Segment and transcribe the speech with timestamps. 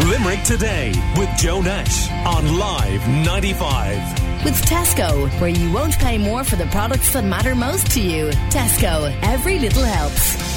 [0.00, 4.44] Limerick Today with Joe Nash on Live 95.
[4.44, 8.30] With Tesco, where you won't pay more for the products that matter most to you.
[8.50, 10.52] Tesco, every little helps.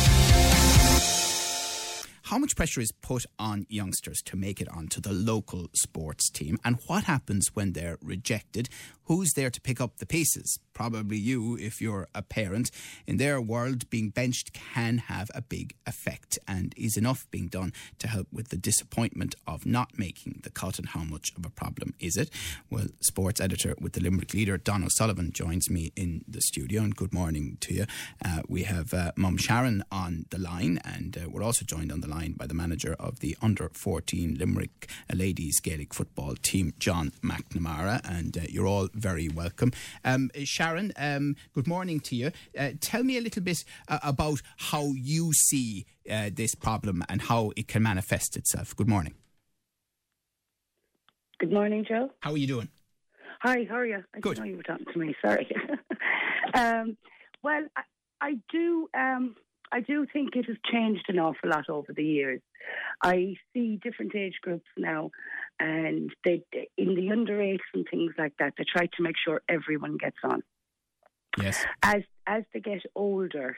[2.23, 6.57] How much pressure is put on youngsters to make it onto the local sports team?
[6.65, 8.67] And what happens when they're rejected?
[9.05, 10.59] Who's there to pick up the pieces?
[10.73, 12.71] Probably you, if you're a parent.
[13.05, 16.39] In their world, being benched can have a big effect.
[16.47, 20.79] And is enough being done to help with the disappointment of not making the cut?
[20.79, 22.29] And how much of a problem is it?
[22.69, 26.81] Well, sports editor with the Limerick Leader, Don O'Sullivan, joins me in the studio.
[26.81, 27.85] And good morning to you.
[28.23, 32.01] Uh, we have uh, Mum Sharon on the line, and uh, we're also joined on
[32.01, 37.11] the line by the manager of the under 14 Limerick Ladies Gaelic football team, John
[37.21, 38.01] McNamara.
[38.03, 39.71] And uh, you're all very welcome.
[40.03, 42.31] Um, Sharon, um, good morning to you.
[42.57, 47.21] Uh, tell me a little bit uh, about how you see uh, this problem and
[47.23, 48.75] how it can manifest itself.
[48.75, 49.13] Good morning.
[51.39, 52.11] Good morning, Joe.
[52.21, 52.69] How are you doing?
[53.41, 54.03] Hi, how are you?
[54.15, 54.35] I Good.
[54.35, 55.15] didn't know you were talking to me.
[55.23, 55.47] Sorry.
[56.53, 56.97] um,
[57.43, 57.81] well, I,
[58.21, 58.87] I do.
[58.97, 59.35] Um,
[59.71, 62.41] I do think it has changed an awful lot over the years.
[63.03, 65.11] I see different age groups now,
[65.59, 66.43] and they
[66.77, 68.53] in the under eights and things like that.
[68.57, 70.43] They try to make sure everyone gets on.
[71.41, 71.65] Yes.
[71.83, 73.55] As as they get older,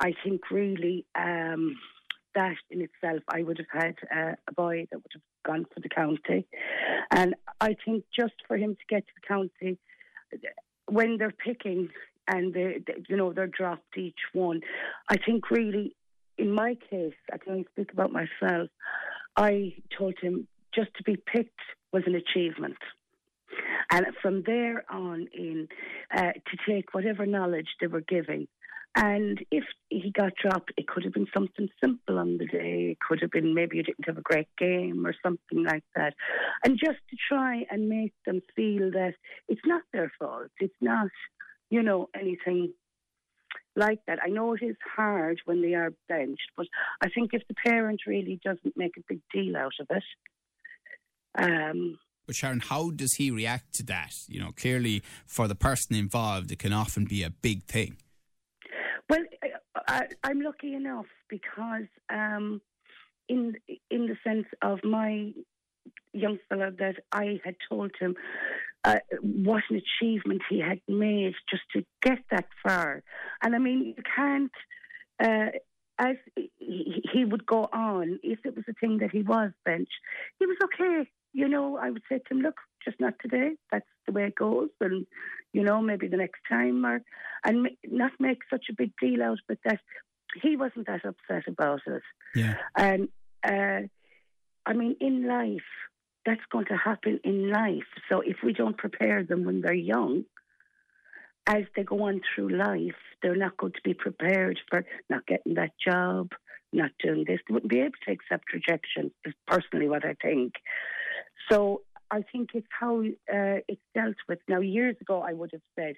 [0.00, 1.76] I think really um,
[2.34, 5.80] that in itself, I would have had uh, a boy that would have gone for
[5.80, 6.46] the county,
[7.10, 9.78] and I think just for him to get to the county,
[10.86, 11.88] when they're picking
[12.28, 14.60] and they, they you know they're dropped each one,
[15.08, 15.96] I think really,
[16.38, 18.70] in my case, I can only speak about myself.
[19.36, 21.60] I told him just to be picked
[21.92, 22.78] was an achievement.
[23.90, 25.68] And from there on in,
[26.14, 28.48] uh, to take whatever knowledge they were giving.
[28.94, 32.90] And if he got dropped, it could have been something simple on the day.
[32.92, 36.14] It could have been maybe you didn't have a great game or something like that.
[36.64, 39.14] And just to try and make them feel that
[39.48, 40.50] it's not their fault.
[40.60, 41.08] It's not,
[41.70, 42.74] you know, anything
[43.76, 44.18] like that.
[44.22, 46.66] I know it is hard when they are benched, but
[47.02, 50.04] I think if the parent really doesn't make a big deal out of it,
[51.34, 54.14] um, But Sharon, how does he react to that?
[54.28, 57.96] You know, clearly for the person involved, it can often be a big thing.
[59.08, 59.24] Well,
[59.88, 62.60] I, I'm lucky enough because, um,
[63.28, 63.54] in
[63.90, 65.32] in the sense of my
[66.12, 68.14] young fellow that I had told him
[68.84, 73.02] uh, what an achievement he had made just to get that far,
[73.42, 74.52] and I mean you can't.
[75.22, 75.50] Uh,
[75.98, 76.16] as
[76.58, 79.90] he, he would go on, if it was a thing that he was bench,
[80.38, 81.08] he was okay.
[81.32, 83.52] You know, I would say to him, look, just not today.
[83.70, 85.06] That's the way it goes, and
[85.52, 87.02] you know, maybe the next time, or
[87.44, 89.80] and not make such a big deal out of it that
[90.40, 92.02] he wasn't that upset about it.
[92.34, 92.56] Yeah.
[92.76, 93.08] And
[93.44, 93.86] uh,
[94.66, 95.60] I mean, in life,
[96.24, 97.88] that's going to happen in life.
[98.08, 100.24] So if we don't prepare them when they're young,
[101.46, 105.54] as they go on through life, they're not going to be prepared for not getting
[105.54, 106.30] that job,
[106.72, 107.40] not doing this.
[107.46, 110.54] They wouldn't be able to accept rejection, is personally what I think.
[111.52, 114.38] So I think it's how uh, it's dealt with.
[114.48, 115.96] Now, years ago, I would have said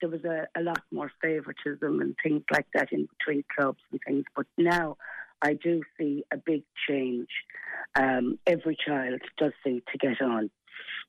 [0.00, 4.00] there was a, a lot more favouritism and things like that in between clubs and
[4.06, 4.24] things.
[4.34, 4.96] But now
[5.42, 7.28] I do see a big change.
[7.94, 10.50] Um, every child does seem to get on.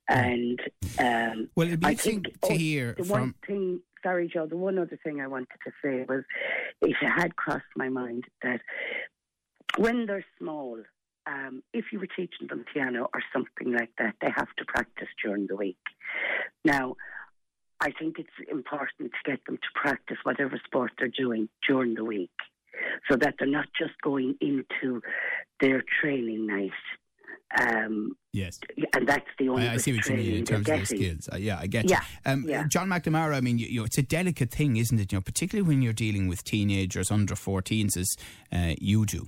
[0.07, 0.59] And
[1.00, 3.19] um, Well, it'd be I think to oh, hear the from.
[3.19, 3.81] one thing.
[4.01, 4.45] Sorry, Joe.
[4.47, 6.23] The one other thing I wanted to say was,
[6.81, 8.61] it had crossed my mind that
[9.77, 10.77] when they're small,
[11.28, 15.07] um, if you were teaching them piano or something like that, they have to practice
[15.24, 15.78] during the week.
[16.66, 16.96] Now,
[17.81, 22.03] I think it's important to get them to practice whatever sport they're doing during the
[22.03, 22.31] week,
[23.09, 25.02] so that they're not just going into
[25.62, 26.72] their training night.
[27.59, 28.59] Um, Yes.
[28.94, 30.86] and that's the only I, I see what you mean in terms of getting.
[30.86, 31.30] skills.
[31.34, 32.31] Uh, yeah, I get Yeah, you.
[32.31, 32.68] Um, yeah.
[32.68, 35.12] John McNamara, I mean, you, you know, it's a delicate thing, isn't it?
[35.12, 38.16] You know, particularly when you're dealing with teenagers under 14s, as
[38.53, 39.28] uh, you do.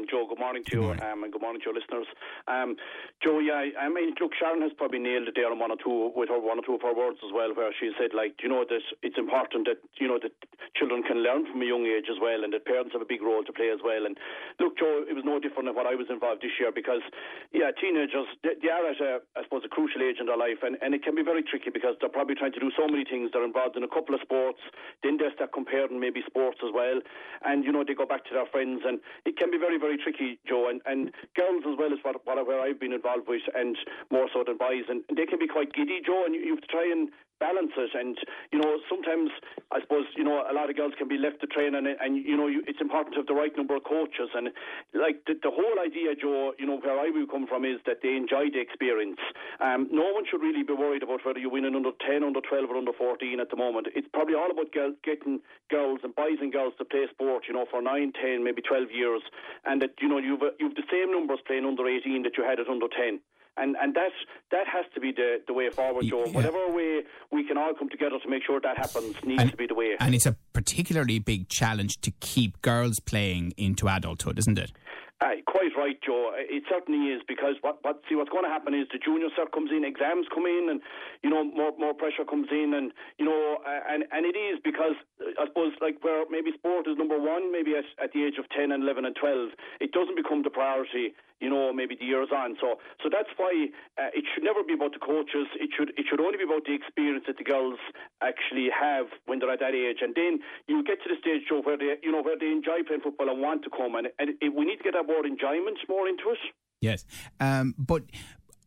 [0.00, 2.08] Um, Joe, good morning to Good you, um, and good morning to your listeners.
[2.48, 2.76] Um,
[3.20, 5.76] Joe, yeah, I I mean, look, Sharon has probably nailed it there on one or
[5.76, 8.40] two with her one or two of her words as well, where she said, like,
[8.40, 10.32] you know, that it's important that you know that
[10.72, 13.20] children can learn from a young age as well, and that parents have a big
[13.20, 14.08] role to play as well.
[14.08, 14.16] And
[14.56, 17.04] look, Joe, it was no different than what I was involved this year because,
[17.52, 20.64] yeah, teenagers they, they are at a, I suppose, a crucial age in their life,
[20.64, 23.04] and, and it can be very tricky because they're probably trying to do so many
[23.04, 23.36] things.
[23.36, 24.64] They're involved in a couple of sports,
[25.04, 27.04] then they start comparing maybe sports as well,
[27.44, 28.96] and you know they go back to their friends, and
[29.28, 30.68] it can be very, very tricky, Joe.
[30.68, 33.76] And, and girls as well as what, what where I've been involved with, and
[34.10, 36.24] more so than boys, and they can be quite giddy, Joe.
[36.24, 37.08] And you, you have to try and
[37.40, 37.90] balance it.
[37.96, 38.16] And
[38.52, 39.30] you know, sometimes
[39.72, 42.16] I suppose you know a lot of girls can be left to train, and and
[42.16, 44.30] you know you, it's important to have the right number of coaches.
[44.36, 44.52] And
[44.94, 48.04] like the, the whole idea, Joe, you know where I will come from is that
[48.04, 49.18] they enjoy the experience.
[49.58, 52.40] Um, no one should really be worried about whether you win an under 10, under
[52.40, 53.88] 12, or under 14 at the moment.
[53.96, 55.40] It's probably all about girls, getting
[55.70, 58.92] girls and boys and girls to play sport, you know, for 9, 10, maybe 12
[58.92, 59.22] years,
[59.64, 62.60] and that you know you've you've the same numbers playing under 18 that you had
[62.60, 63.20] at under 10
[63.56, 64.12] and and that
[64.50, 66.24] that has to be the, the way forward, Joe.
[66.26, 66.32] Yeah.
[66.32, 69.56] Whatever way we can all come together to make sure that happens needs and, to
[69.56, 69.96] be the way.
[69.98, 74.72] And it's a particularly big challenge to keep girls playing into adulthood, isn't it?
[75.20, 76.32] Uh, quite right, Joe.
[76.32, 79.52] It certainly is because what, what see what's going to happen is the junior cert
[79.52, 80.80] comes in, exams come in, and
[81.22, 84.56] you know more more pressure comes in, and you know uh, and and it is
[84.64, 88.24] because uh, I suppose like where maybe sport is number one, maybe at, at the
[88.24, 89.50] age of 10 and 11 and 12,
[89.80, 92.56] it doesn't become the priority you know, maybe the years on.
[92.60, 95.48] So, so that's why uh, it should never be about the coaches.
[95.56, 97.80] It should it should only be about the experience that the girls
[98.20, 99.98] actually have when they're at that age.
[100.02, 102.84] And then you get to the stage, Joe, where they you know where they enjoy
[102.86, 103.96] playing football and want to come.
[103.96, 106.42] And, and it, we need to get that word enjoyment more into it.
[106.80, 107.04] Yes,
[107.40, 108.04] um, but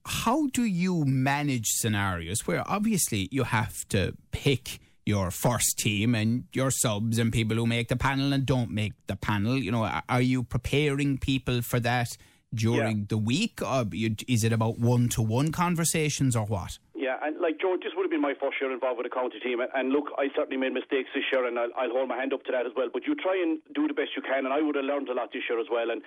[0.05, 6.45] how do you manage scenarios where obviously you have to pick your first team and
[6.53, 9.57] your subs and people who make the panel and don't make the panel?
[9.57, 12.17] You know, are you preparing people for that?
[12.53, 13.05] During yeah.
[13.09, 13.61] the week?
[13.61, 16.79] Uh, or is it about one to one conversations or what?
[16.95, 19.39] Yeah, and like Joe, this would have been my first year involved with the county
[19.43, 22.31] team, and look, I certainly made mistakes this year, and I'll, I'll, hold my hand
[22.31, 22.87] up to that as well.
[22.87, 25.13] But you try and do the best you can, and I would have learned a
[25.13, 25.91] lot this year as well.
[25.91, 26.01] And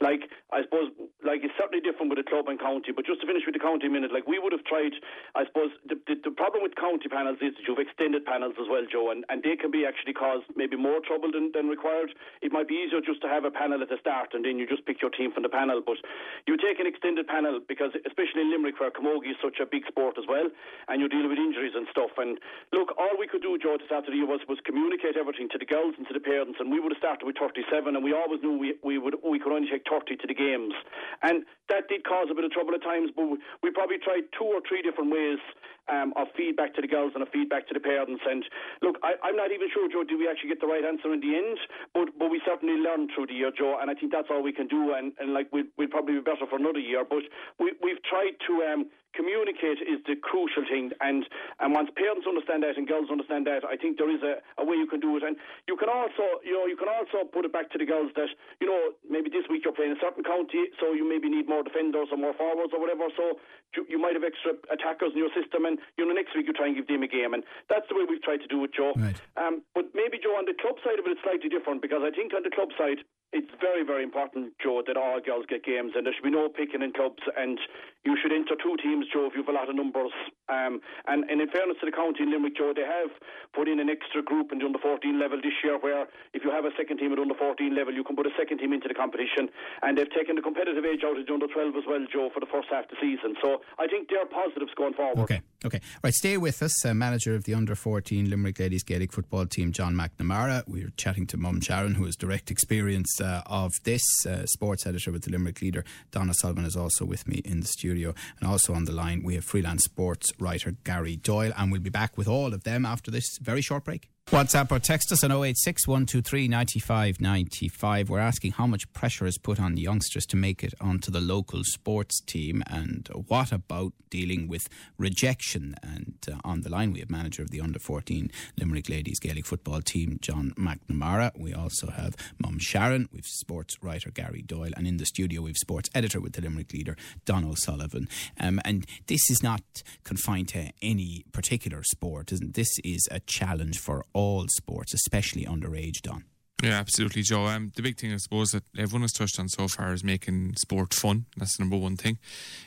[0.00, 0.94] like I suppose,
[1.26, 2.94] like it's certainly different with the club and county.
[2.94, 4.94] But just to finish with the county minute, like we would have tried.
[5.34, 8.70] I suppose the, the, the problem with county panels is that you've extended panels as
[8.70, 12.14] well, Joe, and, and they can be actually cause maybe more trouble than, than required.
[12.40, 14.66] It might be easier just to have a panel at the start, and then you
[14.66, 15.82] just pick your team from the panel.
[15.82, 15.98] But
[16.46, 19.82] you take an extended panel because, especially in Limerick, where camogie is such a big
[19.90, 20.46] sport as well,
[20.86, 22.14] and you're dealing with injuries and stuff.
[22.16, 22.38] And
[22.72, 25.94] look, all we could do, Joe, this afternoon was was communicate everything to the girls
[25.98, 26.56] and to the parents.
[26.62, 27.66] And we would have started with 37,
[27.96, 30.74] and we always knew we we would we could only take 30 to the games,
[31.22, 33.10] and that did cause a bit of trouble at times.
[33.16, 35.40] But we probably tried two or three different ways
[35.88, 38.22] um, of feedback to the girls and of feedback to the parents.
[38.28, 38.44] And
[38.82, 41.20] look, I, am not even sure, Joe, did we actually get the right answer in
[41.20, 41.58] the end?
[41.94, 44.52] But but we certainly learned through the year, Joe, and I think that's all we
[44.52, 44.92] can do.
[44.94, 47.04] And, and like we'd, we'd probably be better for another year.
[47.08, 47.24] But
[47.58, 48.80] we, we've tried to um,
[49.14, 50.92] communicate is the crucial thing.
[51.00, 51.24] And
[51.60, 54.64] and once parents understand that and girls understand that, I think there is a, a
[54.64, 55.22] way you can do it.
[55.22, 58.12] And you can also, you know, you can also put it back to the girls
[58.16, 58.28] that,
[58.60, 61.62] you know, maybe this week you're playing a certain county, so you maybe need more
[61.62, 63.08] defenders or more forwards or whatever.
[63.16, 63.38] So
[63.76, 66.54] you, you might have extra attackers in your system, and you know next week you
[66.54, 68.72] try and give them a game, and that's the way we've tried to do it,
[68.72, 68.92] Joe.
[68.96, 69.16] Right.
[69.36, 72.10] Um, but maybe Joe on the club side of it, it's slightly different because I
[72.10, 75.92] think on the club side it's very, very important, Joe, that all girls get games
[75.92, 77.60] and there should be no picking in clubs and
[78.04, 80.16] you should enter two teams, Joe, if you have a lot of numbers.
[80.48, 83.12] Um, and, and in fairness to the county in Limerick, Joe, they have
[83.52, 86.48] put in an extra group in the under 14 level this year where if you
[86.48, 88.88] have a second team at under 14 level, you can put a second team into
[88.88, 89.52] the competition.
[89.84, 92.40] And they've taken the competitive age out of the under 12 as well, Joe, for
[92.40, 93.36] the first half of the season.
[93.44, 95.28] So I think they're positives going forward.
[95.28, 95.80] Okay, okay.
[96.02, 96.84] Right, stay with us.
[96.84, 100.64] Uh, manager of the under 14 Limerick Ladies Gaelic football team, John McNamara.
[100.66, 104.02] We're chatting to Mum Sharon, who has direct experience uh, of this.
[104.26, 107.66] Uh, sports editor with the Limerick Leader, Don O'Sullivan, is also with me in the
[107.66, 108.14] studio.
[108.40, 111.52] And also on the line, we have freelance sports writer Gary Doyle.
[111.56, 114.08] And we'll be back with all of them after this very short break.
[114.30, 118.10] WhatsApp or text us on 086 123 95 95.
[118.10, 121.20] We're asking how much pressure is put on the youngsters to make it onto the
[121.20, 124.68] local sports team and what about dealing with
[124.98, 125.76] rejection.
[125.82, 129.46] And uh, on the line, we have manager of the under 14 Limerick Ladies Gaelic
[129.46, 131.30] football team, John McNamara.
[131.38, 135.56] We also have Mum Sharon, we've sports writer Gary Doyle, and in the studio, we've
[135.56, 138.08] sports editor with the Limerick Leader, Don O'Sullivan.
[138.38, 139.62] Um, and this is not
[140.04, 144.04] confined to any particular sport, isn't This is a challenge for
[144.50, 146.24] sports, especially underage, Don.
[146.62, 147.46] Yeah, absolutely, Joe.
[147.46, 150.54] Um, the big thing, I suppose, that everyone has touched on so far is making
[150.56, 151.26] sport fun.
[151.36, 152.18] That's the number one thing.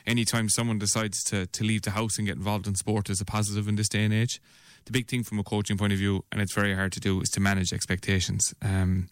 [0.06, 3.26] Anytime someone decides to, to leave the house and get involved in sport is a
[3.26, 4.40] positive in this day and age.
[4.86, 7.20] The big thing from a coaching point of view, and it's very hard to do,
[7.20, 8.54] is to manage expectations.
[8.62, 9.10] Um,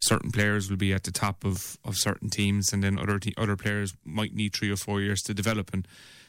[0.00, 3.34] certain players will be at the top of, of certain teams, and then other te-
[3.36, 5.72] other players might need three or four years to develop.
[5.72, 5.86] And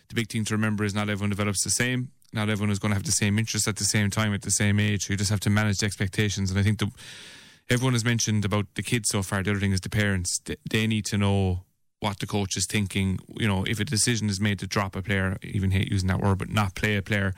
[0.07, 2.91] the big thing to remember is not everyone develops the same not everyone is going
[2.91, 5.09] to have the same interest at the same time at the same age.
[5.09, 6.51] You just have to manage the expectations.
[6.51, 6.91] And I think the
[7.69, 9.43] everyone has mentioned about the kids so far.
[9.43, 10.39] The other thing is the parents.
[10.69, 11.63] They need to know
[11.99, 13.19] what the coach is thinking.
[13.35, 16.19] You know, if a decision is made to drop a player, even hate using that
[16.19, 17.33] word, but not play a player.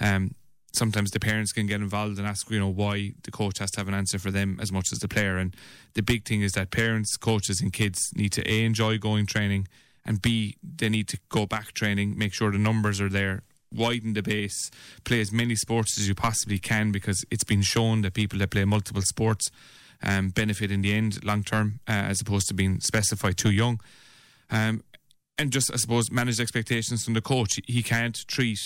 [0.00, 0.34] Um,
[0.72, 3.80] sometimes the parents can get involved and ask, you know, why the coach has to
[3.80, 5.38] have an answer for them as much as the player.
[5.38, 5.54] And
[5.94, 9.68] the big thing is that parents, coaches, and kids need to a enjoy going training,
[10.04, 13.42] and b they need to go back training, make sure the numbers are there
[13.74, 14.70] widen the base,
[15.04, 18.50] play as many sports as you possibly can because it's been shown that people that
[18.50, 19.50] play multiple sports
[20.02, 23.80] um, benefit in the end long term uh, as opposed to being specified too young.
[24.50, 24.82] Um,
[25.38, 27.58] and just, I suppose, manage expectations from the coach.
[27.66, 28.58] He can't treat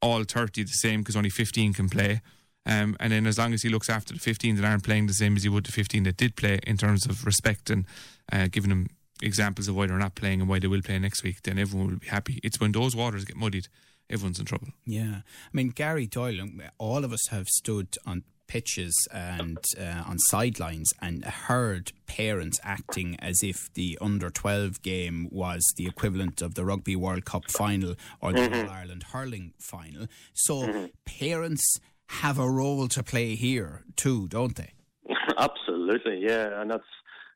[0.00, 2.20] all 30 the same because only 15 can play.
[2.66, 5.14] Um, and then as long as he looks after the 15 that aren't playing the
[5.14, 7.86] same as he would the 15 that did play in terms of respect and
[8.30, 8.88] uh, giving them
[9.22, 11.88] examples of why they're not playing and why they will play next week, then everyone
[11.88, 12.40] will be happy.
[12.42, 13.68] It's when those waters get muddied,
[14.10, 14.68] everyone's in trouble.
[14.84, 15.20] Yeah.
[15.22, 16.46] I mean, Gary Doyle,
[16.78, 23.16] all of us have stood on pitches and uh, on sidelines and heard parents acting
[23.20, 27.94] as if the under 12 game was the equivalent of the Rugby World Cup final
[28.20, 28.68] or the mm-hmm.
[28.68, 30.06] All Ireland hurling final.
[30.34, 30.86] So mm-hmm.
[31.04, 31.78] parents
[32.08, 34.72] have a role to play here too, don't they?
[35.38, 36.82] Absolutely, yeah, and that's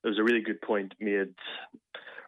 [0.03, 1.35] there was a really good point made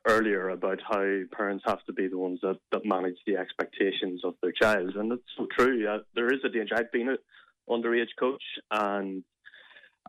[0.06, 4.34] earlier about how parents have to be the ones that, that manage the expectations of
[4.42, 5.82] their child, and it's so true.
[5.82, 6.74] Yeah, there is a danger.
[6.76, 7.18] I've been an
[7.68, 9.24] underage coach, and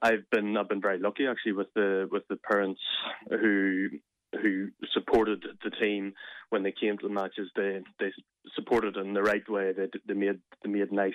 [0.01, 2.81] I've been I've been very lucky actually with the with the parents
[3.29, 3.89] who
[4.41, 6.13] who supported the team
[6.50, 7.50] when they came to the matches.
[7.55, 8.12] They they
[8.55, 9.71] supported in the right way.
[9.75, 11.13] They they made they made nice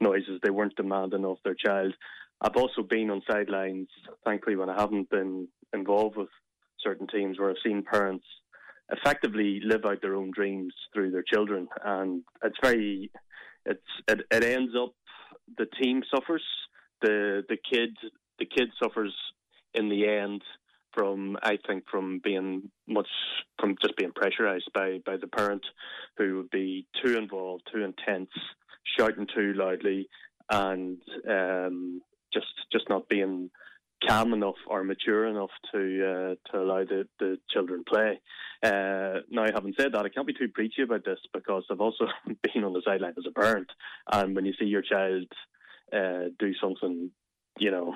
[0.00, 0.40] noises.
[0.42, 1.94] They weren't demanding of their child.
[2.40, 3.88] I've also been on sidelines,
[4.24, 6.28] thankfully, when I haven't been involved with
[6.80, 8.24] certain teams, where I've seen parents
[8.90, 13.10] effectively live out their own dreams through their children, and it's very,
[13.64, 14.94] it's it, it ends up
[15.56, 16.44] the team suffers,
[17.00, 17.96] the the kid
[18.38, 19.14] the kid suffers
[19.74, 20.42] in the end
[20.92, 23.08] from I think from being much
[23.58, 25.64] from just being pressurized by by the parent
[26.16, 28.30] who would be too involved, too intense,
[28.98, 30.08] shouting too loudly,
[30.50, 30.98] and
[31.28, 32.00] um,
[32.32, 33.50] just just not being
[34.06, 38.20] calm enough or mature enough to uh, to allow the, the children play.
[38.62, 42.06] Uh, now, having said that, I can't be too preachy about this because I've also
[42.42, 43.68] been on the sideline as a parent,
[44.10, 45.26] and when you see your child
[45.92, 47.10] uh, do something,
[47.58, 47.94] you know,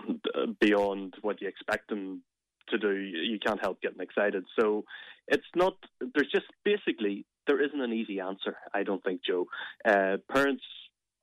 [0.61, 2.23] beyond what you expect them
[2.71, 4.45] to do, you can't help getting excited.
[4.59, 4.85] So
[5.27, 5.75] it's not.
[6.01, 8.57] There's just basically there isn't an easy answer.
[8.75, 9.47] I don't think, Joe.
[9.85, 10.63] Uh, parents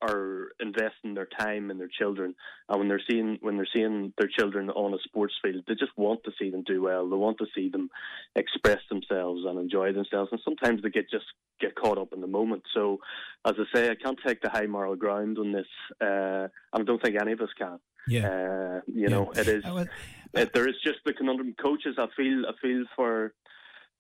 [0.02, 2.36] are investing their time in their children,
[2.70, 5.98] and when they're seeing when they're seeing their children on a sports field, they just
[5.98, 7.10] want to see them do well.
[7.10, 7.90] They want to see them
[8.36, 11.26] express themselves and enjoy themselves, and sometimes they get just
[11.60, 12.64] get caught up in the moment.
[12.74, 13.00] So,
[13.46, 15.68] as I say, I can't take the high moral ground on this,
[16.02, 17.80] uh, and I don't think any of us can.
[18.08, 19.08] Yeah, uh, you yeah.
[19.08, 19.66] know, it is.
[19.66, 19.86] Uh,
[20.34, 21.56] it, there is just the conundrum.
[21.62, 23.34] Coaches, I feel, I feel for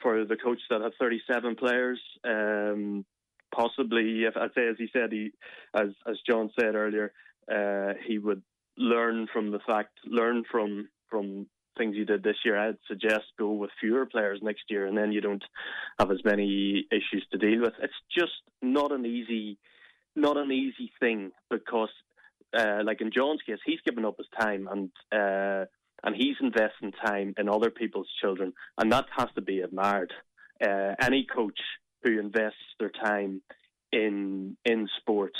[0.01, 1.99] for the coach that had 37 players.
[2.23, 3.05] Um,
[3.55, 5.31] possibly, if I'd say, as he said, he,
[5.73, 7.13] as as John said earlier,
[7.51, 8.41] uh, he would
[8.77, 11.47] learn from the fact, learn from from
[11.77, 12.57] things you did this year.
[12.57, 15.43] I'd suggest go with fewer players next year, and then you don't
[15.99, 17.73] have as many issues to deal with.
[17.81, 19.57] It's just not an easy,
[20.15, 21.89] not an easy thing because,
[22.57, 24.91] uh, like in John's case, he's given up his time and.
[25.11, 25.65] Uh,
[26.03, 30.13] and he's investing time in other people's children, and that has to be admired.
[30.63, 31.59] Uh, any coach
[32.05, 33.41] who invests their time
[33.91, 35.33] in in sport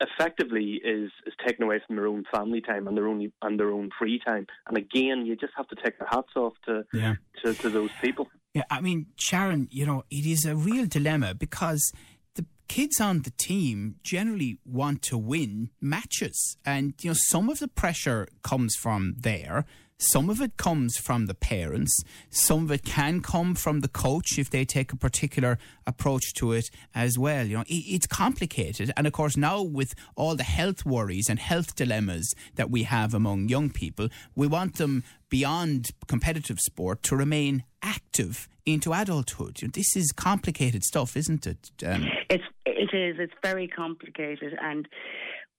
[0.00, 3.70] effectively is is taken away from their own family time and their own and their
[3.70, 4.46] own free time.
[4.66, 7.16] And again, you just have to take their hats off to yeah.
[7.44, 8.28] to, to those people.
[8.54, 11.92] Yeah, I mean, Sharon, you know, it is a real dilemma because
[12.34, 17.58] the kids on the team generally want to win matches, and you know, some of
[17.58, 19.66] the pressure comes from there.
[20.00, 22.02] Some of it comes from the parents.
[22.30, 26.52] Some of it can come from the coach if they take a particular approach to
[26.52, 27.44] it as well.
[27.44, 28.92] You know, it's complicated.
[28.96, 33.12] And of course, now with all the health worries and health dilemmas that we have
[33.12, 39.56] among young people, we want them beyond competitive sport to remain active into adulthood.
[39.72, 41.70] This is complicated stuff, isn't it?
[41.84, 43.16] Um, it's it is.
[43.18, 44.86] It's very complicated, and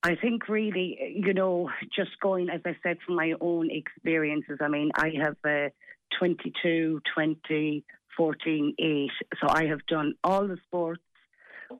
[0.01, 4.69] I think really, you know, just going, as I said, from my own experiences, I
[4.69, 5.69] mean, I have uh,
[6.17, 7.83] 22, 20,
[8.15, 9.09] 14, 8.
[9.41, 11.01] So I have done all the sports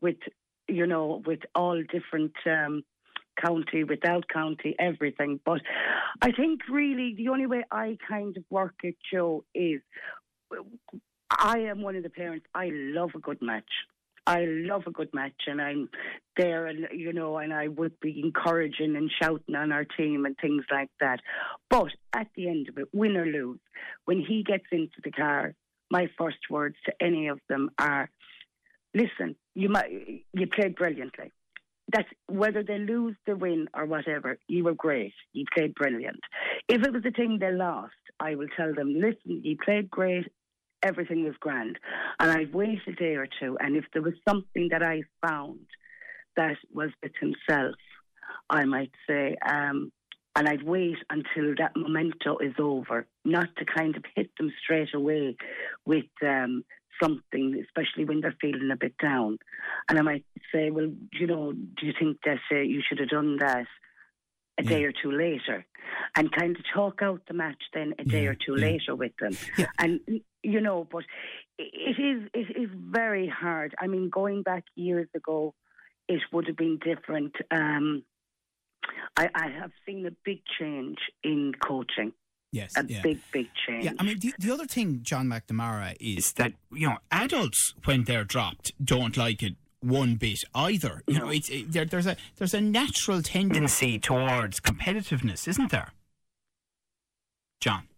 [0.01, 0.17] with,
[0.67, 2.83] you know, with all different um,
[3.41, 5.39] county, without county, everything.
[5.45, 5.61] But
[6.21, 9.81] I think really the only way I kind of work it, Joe, is
[11.31, 13.69] I am one of the parents, I love a good match.
[14.29, 15.89] I love a good match, and I'm
[16.37, 20.35] there, and you know, and I would be encouraging and shouting on our team and
[20.37, 21.19] things like that.
[21.67, 23.57] But at the end of it, win or lose,
[24.05, 25.55] when he gets into the car,
[25.89, 28.11] my first words to any of them are,
[28.93, 29.89] "Listen, you might,
[30.31, 31.31] you played brilliantly."
[31.91, 34.37] That's whether they lose, they win, or whatever.
[34.47, 35.15] You were great.
[35.33, 36.19] You played brilliant.
[36.67, 40.27] If it was a thing they lost, I will tell them, "Listen, you played great
[40.83, 41.77] everything was grand.
[42.19, 45.65] And I'd wait a day or two, and if there was something that I found
[46.35, 47.75] that was with himself,
[48.49, 49.91] I might say, um,
[50.35, 54.93] and I'd wait until that memento is over, not to kind of hit them straight
[54.93, 55.35] away
[55.85, 56.63] with um,
[57.01, 59.37] something, especially when they're feeling a bit down.
[59.89, 63.09] And I might say, well, you know, do you think that uh, you should have
[63.09, 63.67] done that
[64.59, 65.65] a day or two later?
[66.15, 68.65] And kind of talk out the match then a day Yeah, or two yeah.
[68.67, 69.35] later with them.
[69.57, 69.65] Yeah.
[69.79, 69.99] And,
[70.43, 71.03] you know, but
[71.57, 73.73] it is, it is very hard.
[73.79, 75.53] I mean, going back years ago,
[76.07, 77.35] it would have been different.
[77.51, 78.03] Um,
[79.17, 82.13] I, I have seen a big change in coaching,
[82.51, 82.77] Yes.
[82.77, 83.01] a yeah.
[83.01, 83.85] big, big change.
[83.85, 88.03] Yeah, I mean, the, the other thing, John McNamara, is that, you know, adults, when
[88.05, 91.03] they're dropped, don't like it one bit either.
[91.07, 95.91] You know, it's, it, there, there's, a, there's a natural tendency towards competitiveness, isn't there?
[97.59, 97.88] John?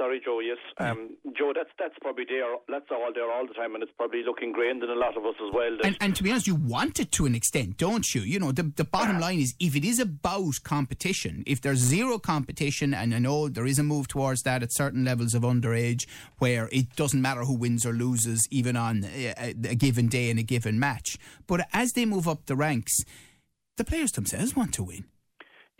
[0.00, 0.40] Sorry, Joe.
[0.40, 1.52] Yes, um, Joe.
[1.54, 2.56] That's that's probably there.
[2.68, 5.26] That's all there all the time, and it's probably looking ingrained in a lot of
[5.26, 5.76] us as well.
[5.84, 8.22] And, and to be honest, you want it to an extent, don't you?
[8.22, 12.18] You know, the, the bottom line is if it is about competition, if there's zero
[12.18, 16.06] competition, and I know there is a move towards that at certain levels of underage
[16.38, 20.30] where it doesn't matter who wins or loses, even on a, a, a given day
[20.30, 21.18] in a given match.
[21.46, 23.04] But as they move up the ranks,
[23.76, 25.04] the players themselves want to win.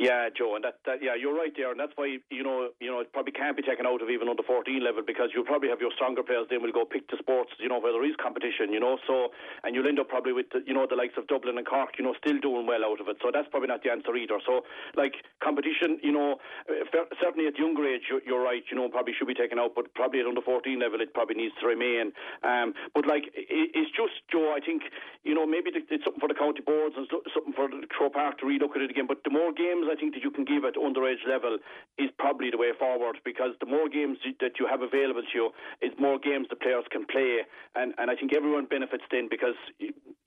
[0.01, 2.89] Yeah, Joe, and that, that yeah, you're right there, and that's why you know you
[2.89, 5.69] know it probably can't be taken out of even under 14 level because you'll probably
[5.69, 8.17] have your stronger players then will go pick the sports you know where there is
[8.17, 8.97] competition, you know.
[9.05, 9.29] So
[9.61, 12.01] and you'll end up probably with the, you know the likes of Dublin and Cork,
[12.01, 13.21] you know, still doing well out of it.
[13.21, 14.41] So that's probably not the answer either.
[14.41, 14.65] So
[14.97, 19.29] like competition, you know, uh, certainly at younger age, you're, right, you know, probably should
[19.29, 22.17] be taken out, but probably at under 14 level, it probably needs to remain.
[22.41, 24.89] Um, but like it, it's just Joe, I think
[25.29, 27.05] you know maybe it's something for the county boards and
[27.37, 29.05] something for the Croke Park to relook at it again.
[29.05, 31.59] But the more games I think that you can give at underage level
[31.99, 35.51] is probably the way forward because the more games that you have available to you,
[35.83, 37.43] is more games the players can play,
[37.75, 39.59] and and I think everyone benefits then because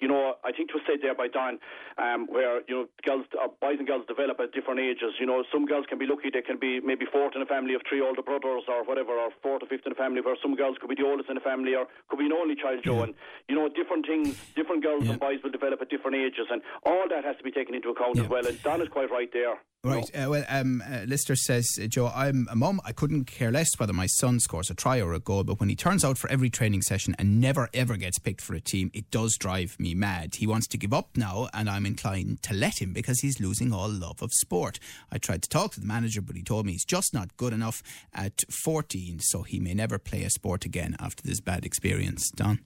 [0.03, 1.53] you know I think it was said there by Don
[1.97, 5.15] um, where you know girls, uh, boys and girls develop at different ages.
[5.21, 7.73] You know some girls can be lucky; they can be maybe fourth in a family
[7.77, 10.19] of three older brothers or whatever, or fourth or fifth in a family.
[10.19, 12.55] Where some girls could be the oldest in a family or could be an only
[12.59, 12.81] child.
[12.83, 13.13] Joe, and
[13.47, 15.11] you know different things, different girls Yeah.
[15.15, 17.89] and boys will develop at different ages, and all that has to be taken into
[17.89, 18.23] account Yeah.
[18.23, 18.45] as well.
[18.45, 19.55] And Don is quite right there.
[19.85, 20.09] Right.
[20.15, 22.79] Uh, well, um, uh, Lister says, uh, Joe, I'm a mum.
[22.85, 25.67] I couldn't care less whether my son scores a try or a goal, but when
[25.67, 28.91] he turns out for every training session and never ever gets picked for a team,
[28.93, 30.35] it does drive me mad.
[30.35, 33.73] He wants to give up now, and I'm inclined to let him because he's losing
[33.73, 34.79] all love of sport.
[35.11, 37.53] I tried to talk to the manager, but he told me he's just not good
[37.53, 42.31] enough at 14, so he may never play a sport again after this bad experience.
[42.31, 42.59] Don?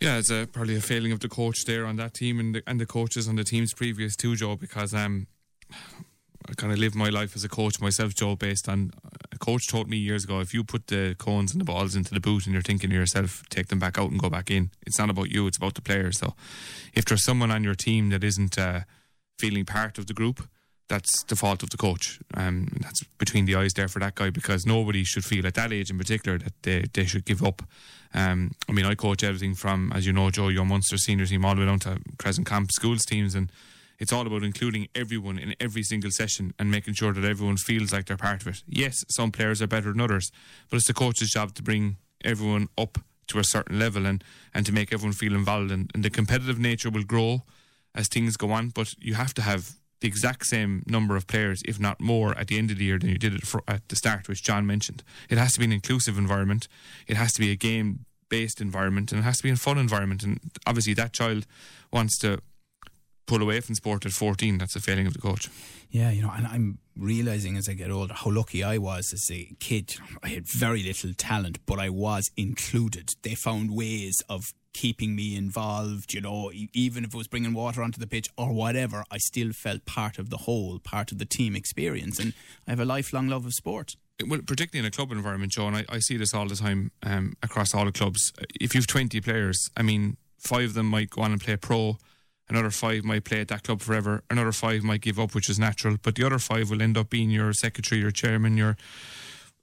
[0.00, 2.62] Yeah, it's a, probably a failing of the coach there on that team and the,
[2.66, 5.26] and the coaches on the teams previous to Joe because um,
[6.50, 8.90] I kind of live my life as a coach myself, Joe, based on
[9.30, 12.12] a coach taught me years ago if you put the cones and the balls into
[12.12, 14.70] the boot and you're thinking to yourself, take them back out and go back in.
[14.84, 16.18] It's not about you, it's about the players.
[16.18, 16.34] So
[16.92, 18.80] if there's someone on your team that isn't uh,
[19.38, 20.42] feeling part of the group,
[20.88, 22.18] that's the fault of the coach.
[22.34, 25.72] Um, that's between the eyes there for that guy because nobody should feel at that
[25.72, 27.62] age in particular that they, they should give up.
[28.12, 31.44] Um, I mean, I coach everything from, as you know, Joe, your Munster senior team
[31.44, 33.52] all the way down to Crescent Comp schools teams, and
[34.00, 37.92] it's all about including everyone in every single session and making sure that everyone feels
[37.92, 38.62] like they're part of it.
[38.66, 40.32] Yes, some players are better than others,
[40.68, 44.66] but it's the coach's job to bring everyone up to a certain level and, and
[44.66, 45.70] to make everyone feel involved.
[45.70, 47.42] And, and the competitive nature will grow
[47.94, 51.62] as things go on, but you have to have the exact same number of players,
[51.66, 53.34] if not more, at the end of the year than you did
[53.68, 55.02] at the start, which John mentioned.
[55.28, 56.68] It has to be an inclusive environment.
[57.06, 59.76] It has to be a game based environment and it has to be a fun
[59.76, 60.22] environment.
[60.22, 61.46] And obviously, that child
[61.92, 62.40] wants to
[63.30, 64.58] pull away from sport at 14.
[64.58, 65.48] That's a failing of the coach.
[65.90, 69.30] Yeah, you know, and I'm realizing as I get older how lucky I was as
[69.30, 69.94] a kid.
[70.20, 73.10] I had very little talent, but I was included.
[73.22, 77.84] They found ways of keeping me involved, you know, even if it was bringing water
[77.84, 81.24] onto the pitch or whatever, I still felt part of the whole, part of the
[81.24, 82.18] team experience.
[82.18, 82.34] And
[82.66, 83.94] I have a lifelong love of sport.
[84.26, 86.90] well, particularly in a club environment, Joe, and I, I see this all the time
[87.04, 88.32] um, across all the clubs.
[88.60, 91.98] If you've 20 players, I mean, five of them might go on and play pro,
[92.50, 95.58] another five might play at that club forever, another five might give up, which is
[95.58, 98.76] natural, but the other five will end up being your secretary, your chairman, your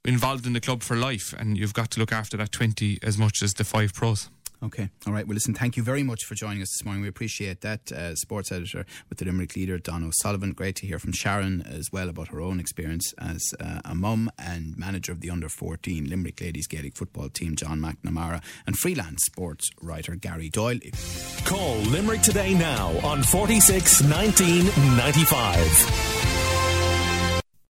[0.04, 3.18] involved in the club for life, and you've got to look after that 20 as
[3.18, 4.30] much as the five pros.
[4.62, 4.88] Okay.
[5.06, 5.26] All right.
[5.26, 7.02] Well, listen, thank you very much for joining us this morning.
[7.02, 7.92] We appreciate that.
[7.92, 10.52] Uh, sports editor with the Limerick leader, Don O'Sullivan.
[10.52, 14.30] Great to hear from Sharon as well about her own experience as uh, a mum
[14.36, 19.24] and manager of the under 14 Limerick Ladies Gaelic football team, John McNamara, and freelance
[19.24, 20.80] sports writer Gary Doyle.
[21.44, 24.64] Call Limerick today now on 46 19
[24.96, 26.47] 95.